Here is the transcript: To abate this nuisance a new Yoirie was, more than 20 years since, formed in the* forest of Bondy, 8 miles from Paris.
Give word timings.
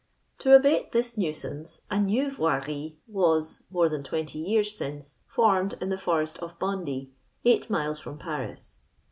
To 0.39 0.55
abate 0.55 0.93
this 0.93 1.15
nuisance 1.15 1.83
a 1.91 1.99
new 1.99 2.25
Yoirie 2.25 2.95
was, 3.05 3.67
more 3.69 3.87
than 3.87 4.01
20 4.01 4.39
years 4.39 4.75
since, 4.75 5.19
formed 5.27 5.75
in 5.79 5.89
the* 5.89 5.95
forest 5.95 6.39
of 6.39 6.57
Bondy, 6.57 7.11
8 7.45 7.69
miles 7.69 7.99
from 7.99 8.17
Paris. 8.17 8.79